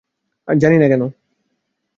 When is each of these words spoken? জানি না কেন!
জানি 0.47 0.77
না 0.79 0.87
কেন! 0.87 1.03